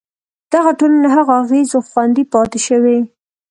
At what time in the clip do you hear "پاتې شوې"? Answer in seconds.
2.33-2.97